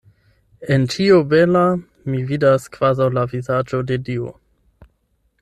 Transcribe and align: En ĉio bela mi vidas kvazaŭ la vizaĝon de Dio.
En 0.75 0.85
ĉio 0.93 1.19
bela 1.33 1.61
mi 2.13 2.23
vidas 2.33 2.67
kvazaŭ 2.79 3.11
la 3.19 3.27
vizaĝon 3.35 3.87
de 3.93 4.01
Dio. 4.09 4.35